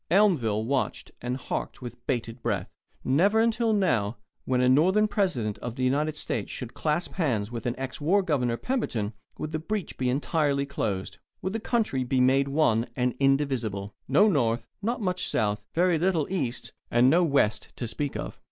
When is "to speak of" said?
17.75-18.39